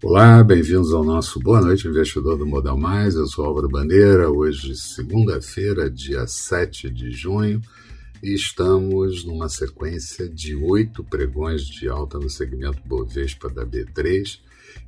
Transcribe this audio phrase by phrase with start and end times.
[0.00, 3.16] Olá, bem-vindos ao nosso Boa Noite Investidor do Modal Mais.
[3.16, 7.60] Eu sou Álvaro Bandeira, hoje, segunda-feira, dia 7 de junho,
[8.22, 14.38] e estamos numa sequência de oito pregões de alta no segmento Bovespa da B3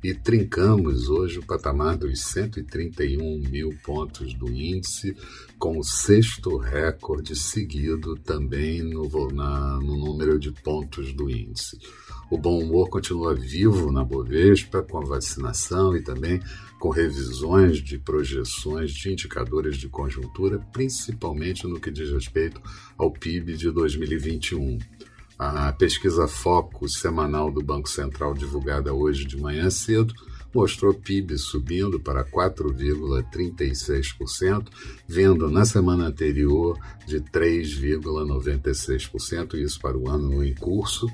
[0.01, 5.13] e trincamos hoje o patamar dos 131 mil pontos do índice,
[5.59, 11.77] com o sexto recorde seguido também no, na, no número de pontos do índice.
[12.31, 16.39] O bom humor continua vivo na Bovespa com a vacinação e também
[16.79, 22.61] com revisões de projeções de indicadores de conjuntura, principalmente no que diz respeito
[22.97, 24.79] ao PIB de 2021.
[25.37, 30.13] A pesquisa Focus semanal do Banco Central, divulgada hoje de manhã cedo,
[30.53, 34.67] mostrou PIB subindo para 4,36%,
[35.07, 41.07] vindo na semana anterior de 3,96%, isso para o ano em curso,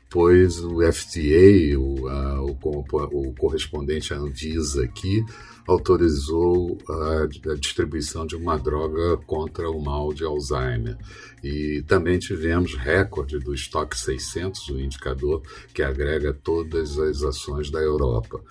[0.09, 5.23] pois o FTA, o, a, o, o correspondente à Anvisa aqui,
[5.67, 10.97] autorizou a, a, distribuição de uma droga contra o mal de Alzheimer.
[11.43, 15.43] E também tivemos recorde do estoque 600, o indicador
[15.73, 18.41] que agrega todas as ações da Europa.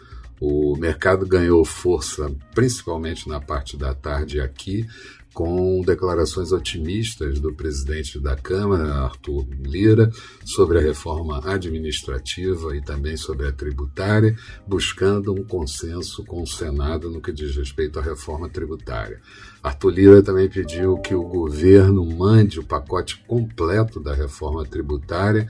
[0.41, 4.87] O mercado ganhou força, principalmente na parte da tarde aqui,
[5.33, 10.11] com declarações otimistas do presidente da Câmara, Arthur Lira,
[10.45, 17.11] sobre a reforma administrativa e também sobre a tributária, buscando um consenso com o Senado
[17.11, 19.21] no que diz respeito à reforma tributária.
[19.63, 25.49] Arthur Lira também pediu que o governo mande o pacote completo da reforma tributária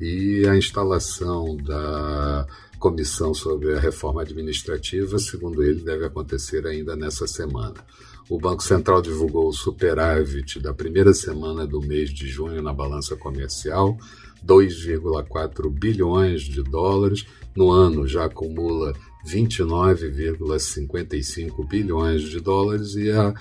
[0.00, 2.46] e a instalação da
[2.78, 7.74] comissão sobre a reforma administrativa, segundo ele, deve acontecer ainda nessa semana.
[8.30, 13.16] O Banco Central divulgou o superávit da primeira semana do mês de junho na balança
[13.16, 13.98] comercial,
[14.46, 17.26] 2,4 bilhões de dólares.
[17.56, 18.92] No ano já acumula
[19.26, 23.34] 29,55 bilhões de dólares e a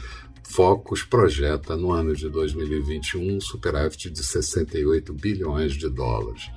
[0.43, 6.49] Focus projeta no ano de 2021 um superávit de 68 bilhões de dólares.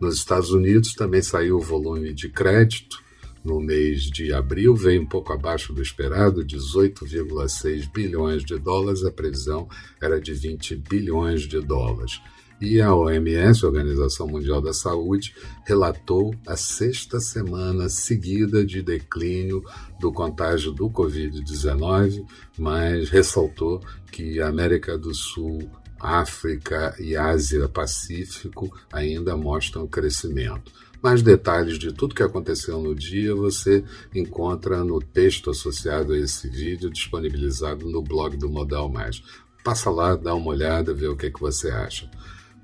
[0.00, 3.03] Nos Estados Unidos também saiu o volume de crédito
[3.44, 9.12] no mês de abril veio um pouco abaixo do esperado, 18,6 bilhões de dólares, a
[9.12, 9.68] previsão
[10.00, 12.20] era de 20 bilhões de dólares.
[12.60, 15.34] E a OMS, Organização Mundial da Saúde,
[15.66, 19.62] relatou a sexta semana seguida de declínio
[20.00, 22.24] do contágio do Covid-19,
[22.56, 25.58] mas ressaltou que a América do Sul,
[26.00, 30.72] África e Ásia-Pacífico ainda mostram crescimento.
[31.04, 33.84] Mais detalhes de tudo que aconteceu no dia você
[34.14, 39.22] encontra no texto associado a esse vídeo, disponibilizado no blog do Modal Mais.
[39.62, 42.10] Passa lá, dá uma olhada, vê o que, é que você acha.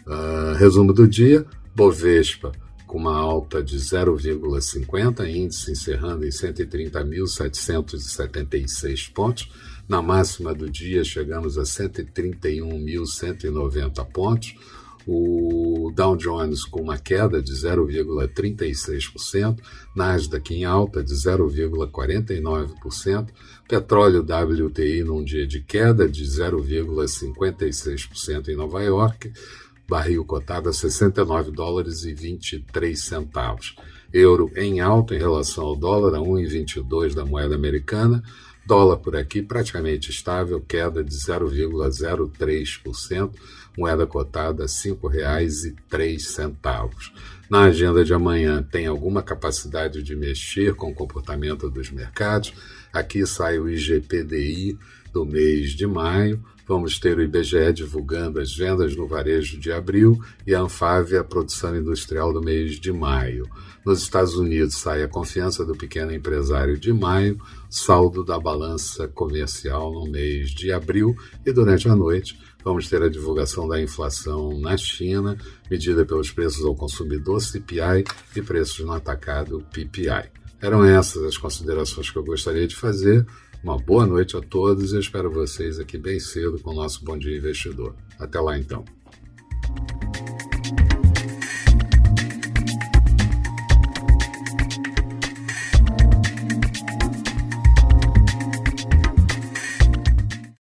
[0.06, 1.44] Uh, resumo do dia:
[1.76, 2.52] Bovespa
[2.86, 9.50] com uma alta de 0,50, índice encerrando em 130.776 pontos.
[9.86, 14.54] Na máxima do dia, chegamos a 131.190 pontos
[15.06, 19.58] o Dow Jones com uma queda de 0,36%,
[19.94, 23.28] Nasdaq em alta de 0,49%,
[23.68, 29.30] petróleo WTI num dia de queda de 0,56% em Nova York,
[29.88, 33.74] barril cotado a 69 dólares e 23 centavos.
[34.12, 38.20] Euro em alta em relação ao dólar a 1,22 da moeda americana,
[38.70, 43.32] Dólar por aqui praticamente estável, queda de 0,03%,
[43.76, 47.12] moeda cotada R$ 5,03.
[47.50, 52.52] Na agenda de amanhã tem alguma capacidade de mexer com o comportamento dos mercados.
[52.92, 54.78] Aqui sai o IGPDI
[55.12, 56.40] do mês de maio.
[56.64, 60.16] Vamos ter o IBGE divulgando as vendas no varejo de abril
[60.46, 63.50] e a Anfave a produção industrial do mês de maio.
[63.84, 67.36] Nos Estados Unidos sai a confiança do pequeno empresário de maio,
[67.68, 73.08] saldo da balança comercial no mês de abril e durante a noite vamos ter a
[73.08, 75.36] divulgação da inflação na China,
[75.70, 78.04] medida pelos preços ao consumidor CPI
[78.36, 80.30] e preços no atacado PPI.
[80.60, 83.26] Eram essas as considerações que eu gostaria de fazer.
[83.62, 87.18] Uma boa noite a todos e espero vocês aqui bem cedo com o nosso Bom
[87.18, 87.94] Dia Investidor.
[88.18, 88.84] Até lá então.